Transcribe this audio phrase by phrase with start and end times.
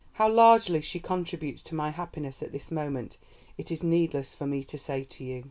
[0.13, 3.19] How largely she contributes to my happiness at this moment
[3.55, 5.39] it is needless for me to say to you."